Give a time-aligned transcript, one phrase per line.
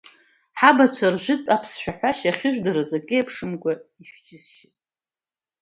[0.59, 4.75] Ҳабацәа ржәытә аԥсшәа ҳәашьа ахьыжәдырыз, акы еиԥшымкәа ишәџьысшьеит!